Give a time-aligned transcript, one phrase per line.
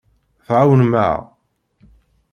[0.45, 1.17] Tɛawnem-aɣ.